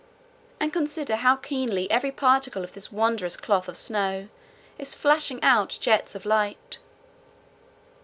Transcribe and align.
And 0.59 0.73
consider 0.73 1.15
how 1.17 1.35
keenly 1.35 1.87
every 1.91 2.11
particle 2.11 2.63
of 2.63 2.73
this 2.73 2.91
wondrous 2.91 3.37
cloth 3.37 3.67
of 3.67 3.77
snow 3.77 4.29
is 4.79 4.95
flashing 4.95 5.37
out 5.43 5.77
jets 5.79 6.15
of 6.15 6.25
light. 6.25 6.79